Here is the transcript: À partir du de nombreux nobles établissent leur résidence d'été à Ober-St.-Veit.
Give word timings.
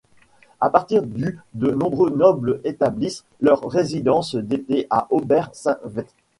À 0.59 0.71
partir 0.71 1.03
du 1.03 1.37
de 1.53 1.69
nombreux 1.69 2.09
nobles 2.09 2.59
établissent 2.63 3.23
leur 3.39 3.61
résidence 3.69 4.33
d'été 4.33 4.87
à 4.89 5.05
Ober-St.-Veit. 5.11 6.07